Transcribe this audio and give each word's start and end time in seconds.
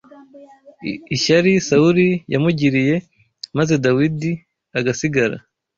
ishyari 1.15 1.51
Sawuli 1.67 2.07
yamugiriye 2.33 2.95
maze 3.57 3.73
Dawidi 3.85 4.31
agasigara 4.77 5.37